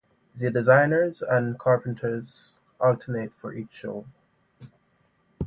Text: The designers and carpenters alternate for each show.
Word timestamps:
The 0.33 0.49
designers 0.49 1.21
and 1.21 1.59
carpenters 1.59 2.57
alternate 2.79 3.33
for 3.39 3.53
each 3.53 3.71
show. 3.71 4.07